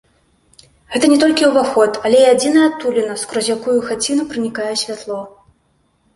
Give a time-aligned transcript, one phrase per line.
[0.93, 5.21] Гэта не толькі ўваход, але і адзіная адтуліна, скрозь якую ў хаціну пранікае святло.